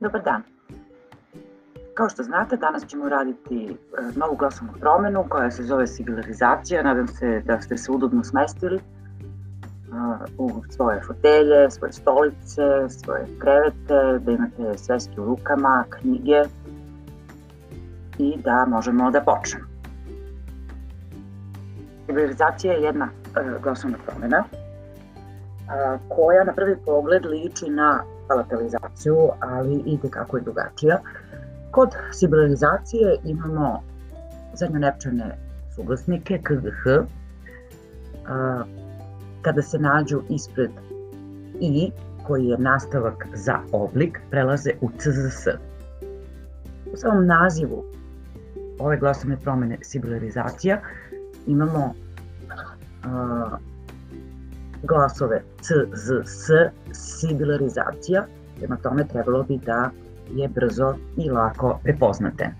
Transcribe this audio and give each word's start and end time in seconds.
Dobar 0.00 0.22
dan. 0.22 0.42
Kao 1.94 2.08
što 2.08 2.22
znate, 2.22 2.56
danas 2.56 2.86
ćemo 2.86 3.08
raditi 3.08 3.66
e, 3.68 4.02
novu 4.16 4.36
glasovnu 4.36 4.72
promenu 4.80 5.24
koja 5.28 5.50
se 5.50 5.62
zove 5.62 5.86
sigilarizacija. 5.86 6.82
Nadam 6.82 7.08
se 7.08 7.42
da 7.46 7.60
ste 7.60 7.76
se 7.76 7.92
udobno 7.92 8.24
smestili 8.24 8.76
e, 8.76 8.80
u 10.38 10.50
svoje 10.70 11.00
fotelje, 11.06 11.70
svoje 11.70 11.92
stolice, 11.92 12.88
svoje 12.88 13.26
krevete, 13.38 14.24
da 14.24 14.32
imate 14.32 14.78
sveske 14.78 15.20
u 15.20 15.24
rukama, 15.24 15.84
knjige 15.90 16.42
i 18.18 18.38
da 18.44 18.66
možemo 18.68 19.10
da 19.10 19.20
počnemo. 19.20 19.66
Sigilarizacija 22.06 22.72
je 22.72 22.82
jedna 22.82 23.08
e, 23.36 23.60
glasovna 23.62 23.96
promena 24.06 24.44
koja 26.08 26.44
na 26.44 26.52
prvi 26.52 26.76
pogled 26.84 27.26
liči 27.26 27.70
na 27.70 28.02
palatalizaciju, 28.30 29.16
ali 29.40 29.82
i 29.86 29.98
kako 30.10 30.36
je 30.36 30.42
drugačija. 30.42 31.00
Kod 31.70 31.88
sibilarizacije 32.12 33.16
imamo 33.24 33.82
zadnjonepčane 34.54 35.38
suglasnike 35.74 36.40
KGH, 36.42 37.06
kada 39.42 39.62
se 39.62 39.78
nađu 39.78 40.22
ispred 40.28 40.70
i 41.60 41.90
koji 42.26 42.46
je 42.46 42.58
nastavak 42.58 43.26
za 43.34 43.58
oblik, 43.72 44.20
prelaze 44.30 44.70
u 44.80 44.90
CZS. 44.98 45.46
U 46.92 46.96
samom 46.96 47.26
nazivu 47.26 47.84
ove 48.78 48.96
glasovne 48.96 49.36
promene 49.36 49.78
sibilarizacija 49.82 50.80
imamo 51.46 51.94
glasove 54.82 55.42
C, 55.60 55.74
Z, 55.94 56.22
S, 56.24 56.48
sibilarizacija, 56.92 58.26
prema 58.58 58.76
tome 58.76 59.08
trebalo 59.08 59.42
bi 59.42 59.58
da 59.66 59.90
je 60.34 60.48
brzo 60.48 60.94
i 61.16 61.30
lako 61.30 61.80
prepoznate. 61.82 62.50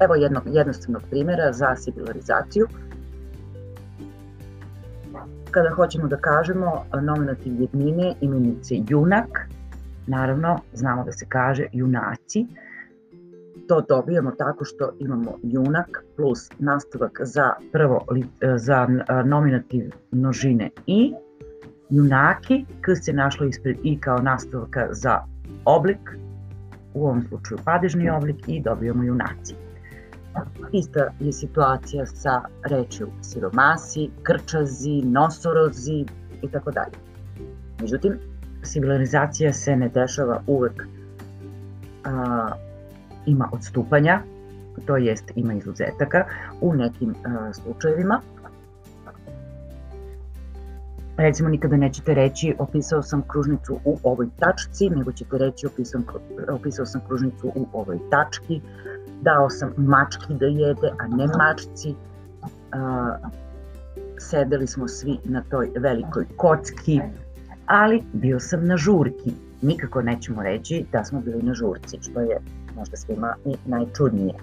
Evo 0.00 0.14
jednog 0.14 0.42
jednostavnog 0.46 1.02
primjera 1.10 1.52
za 1.52 1.76
sibilarizaciju. 1.76 2.66
Kada 5.50 5.70
hoćemo 5.70 6.08
da 6.08 6.16
kažemo 6.16 6.84
nominativ 7.02 7.60
jednine 7.60 8.14
imenice 8.20 8.74
junak, 8.88 9.48
naravno 10.06 10.58
znamo 10.72 11.04
da 11.04 11.12
se 11.12 11.26
kaže 11.28 11.66
junaci, 11.72 12.46
to 13.68 13.80
dobijamo 13.88 14.30
tako 14.30 14.64
što 14.64 14.90
imamo 14.98 15.38
junak 15.42 16.04
plus 16.16 16.48
nastavak 16.58 17.20
za 17.22 17.52
prvo 17.72 18.06
e, 18.40 18.58
za 18.58 18.88
e, 18.88 19.24
nominativ 19.24 19.90
množine 20.10 20.70
i 20.86 21.12
junaki, 21.90 22.64
k 22.80 22.96
se 22.96 23.12
našlo 23.12 23.46
ispred 23.46 23.76
i 23.82 24.00
kao 24.00 24.18
nastavka 24.18 24.88
za 24.90 25.20
oblik, 25.64 25.98
u 26.94 27.06
ovom 27.06 27.22
slučaju 27.28 27.58
padežni 27.64 28.10
oblik 28.10 28.36
i 28.48 28.62
dobijamo 28.62 29.04
junaci. 29.04 29.54
Ista 30.72 31.08
je 31.20 31.32
situacija 31.32 32.06
sa 32.06 32.42
rečju 32.64 33.08
siromasi, 33.22 34.10
krčazi, 34.22 35.02
nosorozi 35.04 36.04
i 36.42 36.48
tako 36.52 36.70
dalje. 36.70 36.96
Međutim, 37.80 38.18
sibilarizacija 38.62 39.52
se 39.52 39.76
ne 39.76 39.88
dešava 39.88 40.42
uvek 40.46 40.82
a, 42.04 42.50
ima 43.26 43.48
odstupanja, 43.52 44.22
to 44.86 44.96
jest 44.96 45.32
ima 45.34 45.54
izuzetaka 45.54 46.24
u 46.60 46.74
nekim 46.74 47.10
uh, 47.10 47.54
slučajevima. 47.54 48.20
Recimo, 51.16 51.48
nikada 51.48 51.76
nećete 51.76 52.14
reći 52.14 52.54
opisao 52.58 53.02
sam 53.02 53.22
kružnicu 53.28 53.78
u 53.84 53.98
ovoj 54.02 54.28
tačci, 54.38 54.90
nego 54.90 55.12
ćete 55.12 55.38
reći 55.38 55.66
opisao, 55.66 56.00
opisao 56.48 56.86
sam 56.86 57.00
kružnicu 57.08 57.52
u 57.54 57.66
ovoj 57.72 57.98
tački, 58.10 58.60
dao 59.22 59.50
sam 59.50 59.72
mački 59.76 60.34
da 60.34 60.46
jede, 60.46 60.90
a 60.98 61.06
ne 61.06 61.26
mačci, 61.26 61.90
uh, 61.90 63.30
sedeli 64.18 64.66
smo 64.66 64.88
svi 64.88 65.18
na 65.24 65.42
toj 65.50 65.70
velikoj 65.76 66.26
kocki, 66.36 67.00
ali 67.66 68.02
bio 68.12 68.40
sam 68.40 68.66
na 68.66 68.76
žurki. 68.76 69.45
Nikako 69.66 70.02
nećemo 70.02 70.42
reći 70.42 70.84
da 70.92 71.04
smo 71.04 71.20
bili 71.20 71.42
na 71.42 71.54
žurci, 71.54 71.98
što 72.02 72.20
je 72.20 72.38
možda 72.76 72.96
svima 72.96 73.34
i 73.44 73.54
najčudnije. 73.66 74.34